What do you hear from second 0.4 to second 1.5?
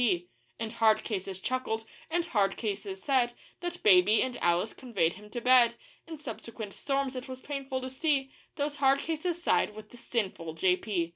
And hard cases